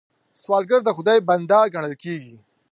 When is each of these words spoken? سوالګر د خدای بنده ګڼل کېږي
سوالګر 0.43 0.81
د 0.85 0.89
خدای 0.97 1.19
بنده 1.29 1.59
ګڼل 1.73 1.93
کېږي 2.03 2.35